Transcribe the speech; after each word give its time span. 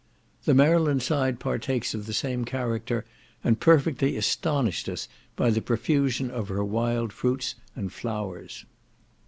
The 0.45 0.55
Maryland 0.55 1.03
side 1.03 1.39
partakes 1.39 1.93
of 1.93 2.07
the 2.07 2.13
same 2.13 2.43
character, 2.43 3.05
and 3.43 3.59
perfectly 3.59 4.17
astonished 4.17 4.89
us 4.89 5.07
by 5.35 5.51
the 5.51 5.61
profusion 5.61 6.31
of 6.31 6.47
her 6.47 6.65
wild 6.65 7.13
fruits 7.13 7.53
and 7.75 7.93
flowers. 7.93 8.65